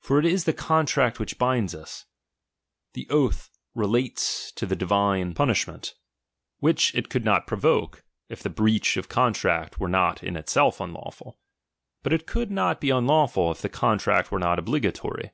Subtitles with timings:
[0.00, 2.06] For it is the contract "^^""^ which binds us;
[2.94, 5.94] the oath relates to the divine 28 I ishsd bat from punishment,
[6.60, 11.38] which it could not provoke, if the breach of contract were not in itself unlawful;
[12.02, 15.32] but it could not be unlawful, if the contract were not obligatory.